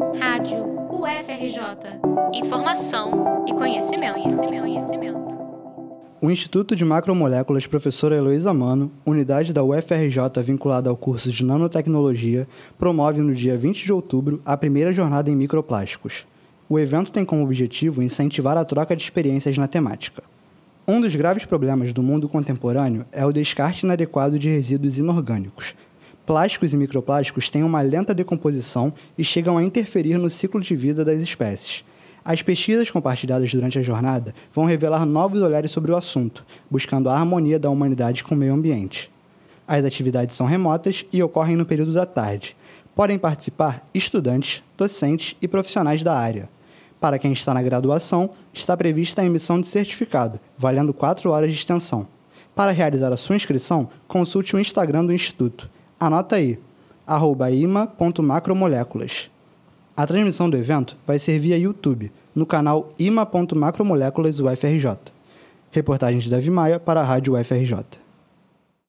[0.00, 2.00] Rádio UFRJ.
[2.32, 5.38] Informação e conhecimento, conhecimento, conhecimento.
[6.22, 12.48] O Instituto de Macromoléculas Professora Heloísa Mano, unidade da UFRJ vinculada ao curso de Nanotecnologia,
[12.78, 16.26] promove no dia 20 de outubro a primeira jornada em microplásticos.
[16.66, 20.22] O evento tem como objetivo incentivar a troca de experiências na temática.
[20.88, 25.76] Um dos graves problemas do mundo contemporâneo é o descarte inadequado de resíduos inorgânicos.
[26.30, 31.04] Plásticos e microplásticos têm uma lenta decomposição e chegam a interferir no ciclo de vida
[31.04, 31.84] das espécies.
[32.24, 37.18] As pesquisas compartilhadas durante a jornada vão revelar novos olhares sobre o assunto, buscando a
[37.18, 39.10] harmonia da humanidade com o meio ambiente.
[39.66, 42.56] As atividades são remotas e ocorrem no período da tarde.
[42.94, 46.48] Podem participar estudantes, docentes e profissionais da área.
[47.00, 51.56] Para quem está na graduação, está prevista a emissão de certificado, valendo 4 horas de
[51.56, 52.06] extensão.
[52.54, 55.68] Para realizar a sua inscrição, consulte o Instagram do Instituto.
[56.02, 56.58] Anota aí,
[57.52, 59.30] ima.macromoléculas.
[59.94, 64.96] A transmissão do evento vai ser via YouTube, no canal ima.macromoléculas UFRJ.
[65.70, 67.84] Reportagens de Davi Maia para a Rádio UFRJ.